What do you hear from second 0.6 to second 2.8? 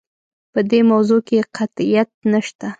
دې موضوع کې قطعیت نشته.